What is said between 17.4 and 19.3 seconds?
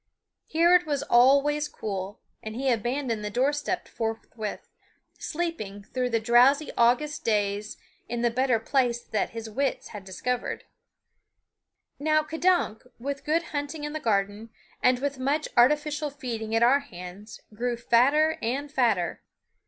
grew fatter and fatter.